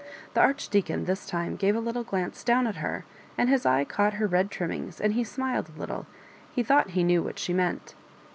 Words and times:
The 0.33 0.41
Archdeacon 0.41 1.05
this 1.05 1.27
tune 1.27 1.57
gave 1.57 1.75
a 1.75 1.79
little 1.79 2.03
glance 2.03 2.43
down 2.43 2.65
at 2.65 2.77
her, 2.77 3.05
and 3.37 3.47
his 3.47 3.67
eye 3.67 3.85
caught 3.85 4.13
her 4.15 4.25
red 4.25 4.49
trimmings, 4.49 4.99
and 4.99 5.13
he 5.13 5.23
smiled 5.23 5.69
a 5.69 5.79
little— 5.79 6.07
he 6.55 6.63
thought 6.63 6.89
he 6.97 7.03
knew 7.03 7.21
what 7.21 7.37
she 7.37 7.53
meant. 7.53 7.93